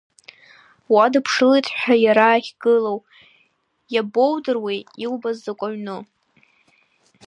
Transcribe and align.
Уадыԥшылт 0.93 1.65
ҳәа 1.77 1.95
иара 2.05 2.27
ахьгылоу, 2.31 2.99
иабоудыруеи 3.93 4.79
иубаз 5.03 5.37
закә 5.43 5.63
ҩну? 5.71 6.01